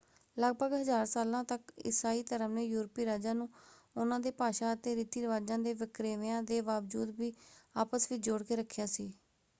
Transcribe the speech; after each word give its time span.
ਲਗਭਗ 0.37 0.71
ਹਜ਼ਾਰ 0.73 1.05
ਸਾਲਾਂ 1.05 1.43
ਤੱਕ 1.45 1.71
ਇਸਾਈ 1.79 2.23
ਧਰਮ 2.29 2.53
ਨੇ 2.53 2.63
ਯੂਰਪੀ 2.63 3.05
ਰਾਜਾਂ 3.05 3.35
ਨੂੰ 3.35 3.47
ਉਹਨਾਂ 3.95 4.19
ਦੇ 4.19 4.31
ਭਾਸ਼ਾ 4.33 4.73
ਅਤੇ 4.73 4.95
ਰਿਤੀ 4.95 5.21
ਰਿਵਾਜਾਂ 5.21 5.59
ਦੇ 5.59 5.73
ਵਖਰੇਵਿਆਂ 5.75 6.41
ਦੇ 6.43 6.59
ਬਾਵਜੂਦ 6.63 7.09
ਵੀ 7.19 7.33
ਆਪਸ 7.75 8.11
ਵਿੱਚ 8.11 8.23
ਜੋੜ 8.23 8.41
ਕੇ 8.43 8.55
ਰੱਖਿਆ 8.55 8.85
ਸੀ। 8.87 9.11